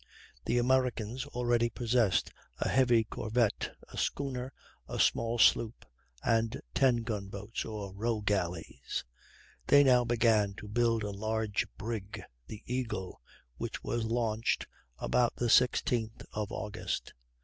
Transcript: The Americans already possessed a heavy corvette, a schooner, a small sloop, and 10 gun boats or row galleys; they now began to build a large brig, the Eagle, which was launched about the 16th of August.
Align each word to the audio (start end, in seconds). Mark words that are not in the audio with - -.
The 0.45 0.57
Americans 0.57 1.27
already 1.27 1.69
possessed 1.69 2.31
a 2.57 2.67
heavy 2.69 3.03
corvette, 3.03 3.75
a 3.89 3.99
schooner, 3.99 4.51
a 4.87 4.97
small 4.99 5.37
sloop, 5.37 5.85
and 6.23 6.59
10 6.73 7.03
gun 7.03 7.27
boats 7.27 7.65
or 7.65 7.93
row 7.93 8.21
galleys; 8.21 9.05
they 9.67 9.83
now 9.83 10.03
began 10.03 10.55
to 10.55 10.67
build 10.67 11.03
a 11.03 11.11
large 11.11 11.67
brig, 11.77 12.23
the 12.47 12.63
Eagle, 12.65 13.21
which 13.57 13.83
was 13.83 14.03
launched 14.03 14.65
about 14.97 15.35
the 15.35 15.49
16th 15.49 16.25
of 16.33 16.51
August. 16.51 17.13